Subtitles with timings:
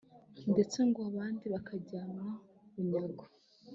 [0.51, 2.29] ndetse ngo abandi bakajyanwa
[2.73, 3.23] bunyago